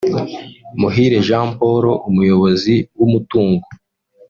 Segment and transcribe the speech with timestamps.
[0.79, 3.65] Muhire Jean Paul (Umuyobozi w’umutungo)